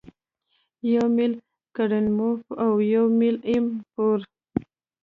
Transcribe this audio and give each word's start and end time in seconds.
یو 0.93 1.05
میل 1.15 1.33
کرینموف 1.75 2.41
او 2.63 2.71
یو 2.93 3.05
میل 3.17 3.37
ایم 3.49 3.65
پور 3.93 4.19